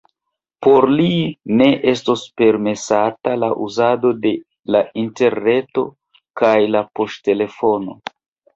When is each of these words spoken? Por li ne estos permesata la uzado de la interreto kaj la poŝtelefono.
Por 0.67 0.85
li 0.99 1.09
ne 1.59 1.67
estos 1.91 2.23
permesata 2.43 3.35
la 3.43 3.51
uzado 3.67 4.13
de 4.25 4.33
la 4.77 4.83
interreto 5.05 5.87
kaj 6.45 6.57
la 6.79 6.85
poŝtelefono. 7.01 8.01